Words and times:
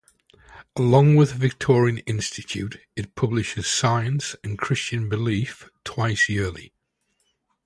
Along 0.75 1.15
with 1.15 1.33
the 1.33 1.37
Victoria 1.37 2.01
Institute, 2.07 2.79
it 2.95 3.13
publishes 3.13 3.67
"Science 3.67 4.35
and 4.43 4.57
Christian 4.57 5.09
Belief" 5.09 5.69
twice 5.83 6.27
yearly. 6.27 6.73